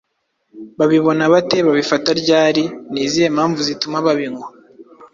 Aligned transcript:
Babibona 0.77 1.23
bate? 1.33 1.57
Babifata 1.67 2.09
ryari? 2.21 2.63
Ni 2.91 3.01
izihe 3.05 3.27
mpamvu 3.35 3.59
zituma 3.67 3.97
babinywa? 4.05 4.47